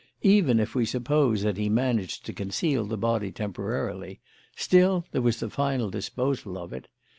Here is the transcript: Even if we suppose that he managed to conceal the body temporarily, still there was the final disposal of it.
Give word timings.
Even 0.23 0.59
if 0.59 0.73
we 0.73 0.83
suppose 0.83 1.43
that 1.43 1.57
he 1.57 1.69
managed 1.69 2.25
to 2.25 2.33
conceal 2.33 2.85
the 2.85 2.97
body 2.97 3.31
temporarily, 3.31 4.19
still 4.55 5.05
there 5.11 5.21
was 5.21 5.39
the 5.39 5.47
final 5.47 5.91
disposal 5.91 6.57
of 6.57 6.73
it. 6.73 6.87